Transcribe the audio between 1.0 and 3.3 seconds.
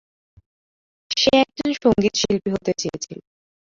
সে একজন সঙ্গীতশিল্পী হতে চেয়েছিল।